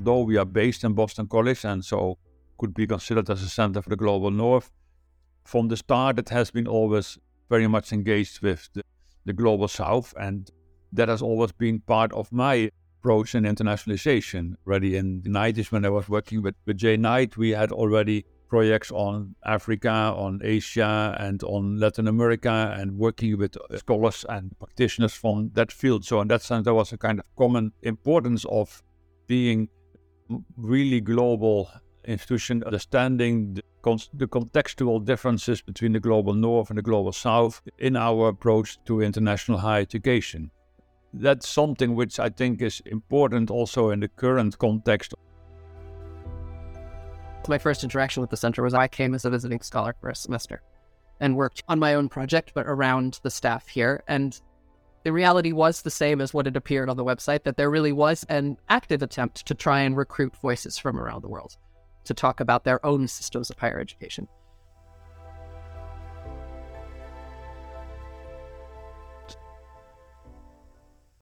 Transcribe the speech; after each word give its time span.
Though 0.00 0.22
we 0.22 0.36
are 0.36 0.44
based 0.44 0.84
in 0.84 0.92
Boston 0.94 1.26
College 1.26 1.64
and 1.64 1.84
so 1.84 2.18
could 2.58 2.74
be 2.74 2.86
considered 2.86 3.28
as 3.30 3.42
a 3.42 3.48
center 3.48 3.82
for 3.82 3.90
the 3.90 3.96
global 3.96 4.30
north, 4.30 4.70
from 5.44 5.68
the 5.68 5.76
start 5.76 6.18
it 6.18 6.28
has 6.28 6.50
been 6.50 6.68
always 6.68 7.18
very 7.48 7.66
much 7.66 7.92
engaged 7.92 8.40
with 8.40 8.68
the, 8.74 8.82
the 9.24 9.32
global 9.32 9.68
south 9.68 10.14
and 10.20 10.50
that 10.92 11.08
has 11.08 11.22
always 11.22 11.52
been 11.52 11.80
part 11.80 12.12
of 12.12 12.30
my 12.32 12.70
approach 13.00 13.34
in 13.34 13.44
internationalization. 13.44 14.54
Already 14.66 14.96
in 14.96 15.22
the 15.22 15.30
90s 15.30 15.72
when 15.72 15.84
I 15.84 15.90
was 15.90 16.08
working 16.08 16.42
with, 16.42 16.54
with 16.66 16.78
Jane 16.78 17.02
Knight, 17.02 17.36
we 17.36 17.50
had 17.50 17.72
already 17.72 18.24
projects 18.48 18.90
on 18.90 19.34
Africa, 19.44 19.90
on 20.16 20.40
Asia, 20.42 21.16
and 21.20 21.42
on 21.42 21.78
Latin 21.78 22.08
America, 22.08 22.74
and 22.78 22.98
working 22.98 23.36
with 23.38 23.56
uh, 23.56 23.76
scholars 23.76 24.24
and 24.28 24.58
practitioners 24.58 25.12
from 25.12 25.50
that 25.54 25.70
field. 25.70 26.04
So, 26.04 26.20
in 26.20 26.28
that 26.28 26.42
sense, 26.42 26.64
there 26.64 26.74
was 26.74 26.92
a 26.92 26.98
kind 26.98 27.18
of 27.20 27.26
common 27.36 27.72
importance 27.82 28.46
of 28.46 28.82
being 29.26 29.68
really 30.56 31.00
global 31.00 31.70
institution, 32.04 32.62
understanding 32.64 33.54
the, 33.54 33.62
con- 33.82 33.98
the 34.14 34.26
contextual 34.26 35.04
differences 35.04 35.60
between 35.60 35.92
the 35.92 36.00
global 36.00 36.34
north 36.34 36.70
and 36.70 36.78
the 36.78 36.82
global 36.82 37.12
south 37.12 37.60
in 37.78 37.96
our 37.96 38.28
approach 38.28 38.78
to 38.84 39.02
international 39.02 39.58
higher 39.58 39.82
education. 39.82 40.50
That's 41.12 41.48
something 41.48 41.94
which 41.94 42.18
I 42.18 42.28
think 42.28 42.62
is 42.62 42.80
important 42.86 43.50
also 43.50 43.90
in 43.90 44.00
the 44.00 44.08
current 44.08 44.58
context 44.58 45.14
my 47.48 47.58
first 47.58 47.82
interaction 47.82 48.20
with 48.20 48.30
the 48.30 48.36
center 48.36 48.62
was 48.62 48.74
I 48.74 48.88
came 48.88 49.14
as 49.14 49.24
a 49.24 49.30
visiting 49.30 49.60
scholar 49.60 49.94
for 50.00 50.10
a 50.10 50.14
semester 50.14 50.62
and 51.20 51.36
worked 51.36 51.62
on 51.68 51.78
my 51.78 51.94
own 51.94 52.08
project, 52.08 52.52
but 52.54 52.66
around 52.66 53.20
the 53.22 53.30
staff 53.30 53.66
here. 53.66 54.04
And 54.06 54.40
the 55.08 55.12
reality 55.14 55.52
was 55.52 55.80
the 55.80 55.90
same 55.90 56.20
as 56.20 56.34
what 56.34 56.44
had 56.44 56.54
appeared 56.54 56.90
on 56.90 56.98
the 56.98 57.04
website 57.04 57.44
that 57.44 57.56
there 57.56 57.70
really 57.70 57.92
was 57.92 58.24
an 58.28 58.58
active 58.68 59.00
attempt 59.00 59.46
to 59.46 59.54
try 59.54 59.80
and 59.80 59.96
recruit 59.96 60.36
voices 60.36 60.76
from 60.76 61.00
around 61.00 61.22
the 61.22 61.28
world 61.28 61.56
to 62.04 62.12
talk 62.12 62.40
about 62.40 62.64
their 62.64 62.84
own 62.84 63.08
systems 63.08 63.48
of 63.48 63.56
higher 63.56 63.80
education. 63.80 64.28